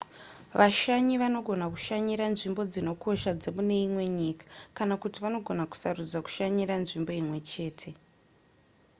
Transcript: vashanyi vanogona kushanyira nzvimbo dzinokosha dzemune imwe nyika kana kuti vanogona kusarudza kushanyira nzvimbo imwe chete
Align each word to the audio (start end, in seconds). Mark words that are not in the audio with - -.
vashanyi 0.59 1.13
vanogona 1.21 1.65
kushanyira 1.73 2.23
nzvimbo 2.33 2.61
dzinokosha 2.71 3.31
dzemune 3.39 3.75
imwe 3.87 4.03
nyika 4.17 4.45
kana 4.77 4.93
kuti 5.01 5.17
vanogona 5.23 5.63
kusarudza 5.71 6.17
kushanyira 6.25 6.73
nzvimbo 6.83 7.11
imwe 7.21 7.37
chete 7.51 7.89